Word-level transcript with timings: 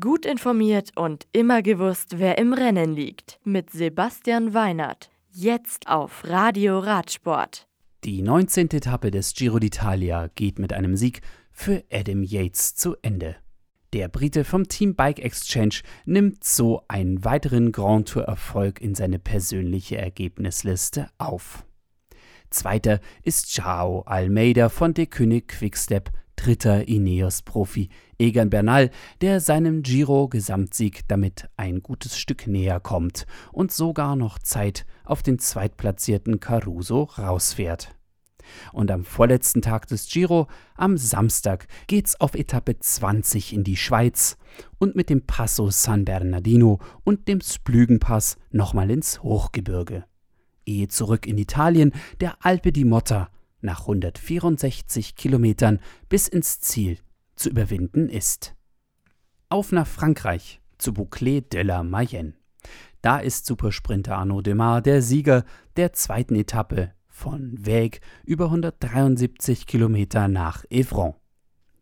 Gut 0.00 0.24
informiert 0.24 0.92
und 0.96 1.26
immer 1.32 1.60
gewusst, 1.60 2.18
wer 2.18 2.38
im 2.38 2.54
Rennen 2.54 2.94
liegt. 2.94 3.38
Mit 3.44 3.68
Sebastian 3.68 4.54
Weinert. 4.54 5.10
Jetzt 5.30 5.88
auf 5.88 6.24
Radio 6.24 6.78
Radsport. 6.78 7.68
Die 8.02 8.22
19. 8.22 8.70
Etappe 8.70 9.10
des 9.10 9.34
Giro 9.34 9.58
d'Italia 9.58 10.30
geht 10.34 10.58
mit 10.58 10.72
einem 10.72 10.96
Sieg 10.96 11.20
für 11.52 11.84
Adam 11.92 12.22
Yates 12.22 12.74
zu 12.76 12.96
Ende. 13.02 13.36
Der 13.92 14.08
Brite 14.08 14.44
vom 14.44 14.68
Team 14.68 14.94
Bike 14.94 15.18
Exchange 15.18 15.82
nimmt 16.06 16.44
so 16.44 16.80
einen 16.88 17.22
weiteren 17.22 17.70
Grand 17.70 18.08
Tour-Erfolg 18.08 18.80
in 18.80 18.94
seine 18.94 19.18
persönliche 19.18 19.98
Ergebnisliste 19.98 21.10
auf. 21.18 21.66
Zweiter 22.48 23.00
ist 23.22 23.52
Ciao 23.52 24.00
Almeida 24.06 24.70
von 24.70 24.94
De 24.94 25.04
König 25.04 25.48
Quickstep 25.48 26.10
dritter 26.44 26.86
Ineos-Profi 26.86 27.88
Egan 28.18 28.50
Bernal, 28.50 28.90
der 29.22 29.40
seinem 29.40 29.82
Giro-Gesamtsieg 29.82 31.08
damit 31.08 31.48
ein 31.56 31.82
gutes 31.82 32.18
Stück 32.18 32.46
näher 32.46 32.80
kommt 32.80 33.26
und 33.50 33.72
sogar 33.72 34.14
noch 34.14 34.38
Zeit 34.38 34.84
auf 35.04 35.22
den 35.22 35.38
zweitplatzierten 35.38 36.40
Caruso 36.40 37.04
rausfährt. 37.04 37.94
Und 38.74 38.90
am 38.90 39.04
vorletzten 39.04 39.62
Tag 39.62 39.86
des 39.86 40.06
Giro, 40.06 40.48
am 40.74 40.98
Samstag, 40.98 41.66
geht's 41.86 42.20
auf 42.20 42.34
Etappe 42.34 42.78
20 42.78 43.54
in 43.54 43.64
die 43.64 43.78
Schweiz 43.78 44.36
und 44.78 44.96
mit 44.96 45.08
dem 45.08 45.22
Passo 45.22 45.70
San 45.70 46.04
Bernardino 46.04 46.78
und 47.04 47.26
dem 47.26 47.40
Splügenpass 47.40 48.36
nochmal 48.50 48.90
ins 48.90 49.22
Hochgebirge. 49.22 50.04
Ehe 50.66 50.88
zurück 50.88 51.26
in 51.26 51.38
Italien 51.38 51.92
der 52.20 52.44
Alpe 52.44 52.70
di 52.70 52.84
Motta 52.84 53.30
nach 53.64 53.80
164 53.80 55.16
Kilometern 55.16 55.80
bis 56.08 56.28
ins 56.28 56.60
Ziel 56.60 56.98
zu 57.34 57.50
überwinden 57.50 58.08
ist. 58.08 58.54
Auf 59.48 59.72
nach 59.72 59.86
Frankreich 59.86 60.60
zu 60.78 60.92
Bouclé 60.92 61.40
de 61.40 61.62
la 61.62 61.82
Mayenne. 61.82 62.34
Da 63.02 63.18
ist 63.18 63.46
Supersprinter 63.46 64.16
Arnaud 64.16 64.46
Demar 64.46 64.80
der 64.80 65.02
Sieger 65.02 65.44
der 65.76 65.92
zweiten 65.92 66.36
Etappe 66.36 66.92
von 67.06 67.54
Weg 67.64 68.00
über 68.24 68.46
173 68.46 69.66
Kilometer 69.66 70.28
nach 70.28 70.64
Evron. 70.70 71.14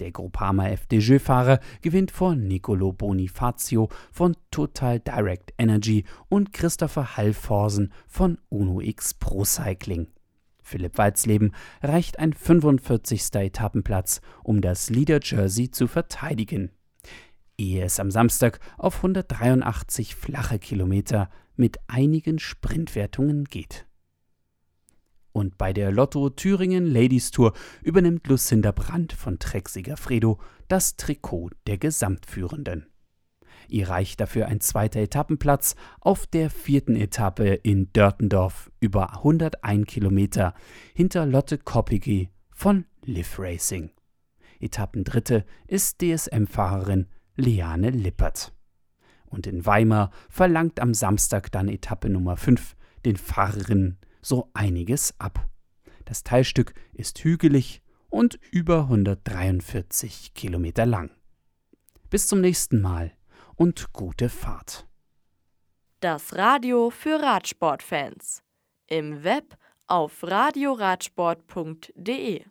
Der 0.00 0.12
Groupama 0.12 0.68
FDJ-Fahrer 0.68 1.58
gewinnt 1.82 2.12
vor 2.12 2.36
Nicolo 2.36 2.92
Bonifacio 2.92 3.88
von 4.12 4.36
Total 4.52 5.00
Direct 5.00 5.52
Energy 5.58 6.04
und 6.28 6.52
Christopher 6.52 7.16
Hallforsen 7.16 7.92
von 8.06 8.38
Uno 8.48 8.80
X 8.80 9.14
Pro 9.14 9.44
Cycling. 9.44 10.06
Philipp 10.68 10.98
Walzleben 10.98 11.52
reicht 11.82 12.18
ein 12.18 12.34
45. 12.34 13.34
Etappenplatz, 13.34 14.20
um 14.44 14.60
das 14.60 14.90
Leader 14.90 15.20
Jersey 15.22 15.70
zu 15.70 15.86
verteidigen. 15.86 16.70
Ehe 17.56 17.84
es 17.84 17.98
am 17.98 18.10
Samstag 18.10 18.60
auf 18.76 18.96
183 18.96 20.14
flache 20.14 20.58
Kilometer 20.58 21.30
mit 21.56 21.78
einigen 21.88 22.38
Sprintwertungen 22.38 23.44
geht. 23.44 23.86
Und 25.32 25.56
bei 25.56 25.72
der 25.72 25.90
Lotto 25.90 26.28
Thüringen 26.30 26.86
Ladies 26.86 27.30
Tour 27.30 27.54
übernimmt 27.82 28.26
Lucinda 28.26 28.72
Brandt 28.72 29.12
von 29.14 29.38
Trek 29.38 29.70
Fredo 29.96 30.38
das 30.68 30.96
Trikot 30.96 31.50
der 31.66 31.78
Gesamtführenden. 31.78 32.86
Ihr 33.68 33.90
reicht 33.90 34.20
dafür 34.20 34.46
ein 34.46 34.60
zweiter 34.60 35.00
Etappenplatz 35.00 35.76
auf 36.00 36.26
der 36.26 36.48
vierten 36.48 36.96
Etappe 36.96 37.48
in 37.48 37.92
Dörtendorf 37.92 38.70
über 38.80 39.18
101 39.18 39.86
Kilometer 39.86 40.54
hinter 40.94 41.26
Lotte 41.26 41.58
Koppigi 41.58 42.30
von 42.50 42.86
Liv 43.04 43.38
Racing. 43.38 43.90
Etappendritte 44.58 45.44
ist 45.66 46.00
DSM-Fahrerin 46.00 47.06
Liane 47.36 47.90
Lippert. 47.90 48.52
Und 49.26 49.46
in 49.46 49.66
Weimar 49.66 50.10
verlangt 50.30 50.80
am 50.80 50.94
Samstag 50.94 51.52
dann 51.52 51.68
Etappe 51.68 52.08
Nummer 52.08 52.38
5 52.38 52.74
den 53.04 53.16
Fahrerinnen 53.16 53.98
so 54.22 54.50
einiges 54.54 55.14
ab. 55.20 55.46
Das 56.06 56.24
Teilstück 56.24 56.72
ist 56.94 57.22
hügelig 57.22 57.82
und 58.08 58.40
über 58.50 58.84
143 58.84 60.32
Kilometer 60.32 60.86
lang. 60.86 61.10
Bis 62.08 62.26
zum 62.26 62.40
nächsten 62.40 62.80
Mal 62.80 63.12
und 63.58 63.92
gute 63.92 64.30
Fahrt. 64.30 64.86
Das 66.00 66.36
Radio 66.36 66.90
für 66.90 67.20
Radsportfans. 67.20 68.44
Im 68.86 69.24
Web 69.24 69.56
auf 69.88 70.22
radioradsport.de 70.22 72.44